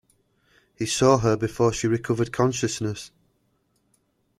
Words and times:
He 0.73 0.87
saw 0.87 1.19
her 1.19 1.37
before 1.37 1.71
she 1.71 1.85
recovered 1.85 2.33
consciousness. 2.33 3.11